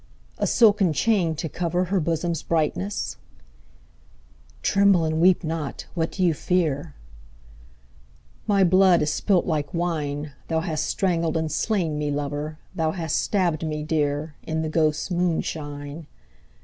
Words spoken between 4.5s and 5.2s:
(Tremble